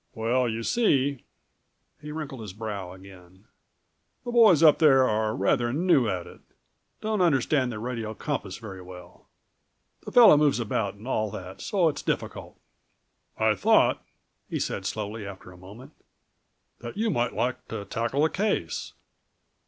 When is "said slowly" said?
14.59-15.23